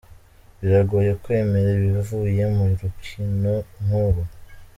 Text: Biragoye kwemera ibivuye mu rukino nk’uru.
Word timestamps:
Biragoye 0.59 1.11
kwemera 1.23 1.69
ibivuye 1.79 2.43
mu 2.55 2.65
rukino 2.79 3.55
nk’uru. 3.81 4.23